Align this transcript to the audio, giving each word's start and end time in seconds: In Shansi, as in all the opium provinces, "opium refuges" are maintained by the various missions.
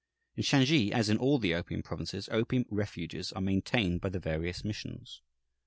In 0.35 0.41
Shansi, 0.41 0.91
as 0.91 1.09
in 1.09 1.17
all 1.19 1.37
the 1.37 1.53
opium 1.53 1.83
provinces, 1.83 2.27
"opium 2.31 2.65
refuges" 2.71 3.31
are 3.33 3.41
maintained 3.43 4.01
by 4.01 4.09
the 4.09 4.17
various 4.17 4.63
missions. 4.65 5.21